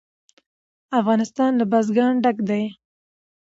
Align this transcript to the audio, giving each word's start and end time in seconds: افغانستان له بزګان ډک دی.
افغانستان 0.99 1.51
له 1.59 1.65
بزګان 1.71 2.13
ډک 2.23 2.37
دی. 2.49 2.63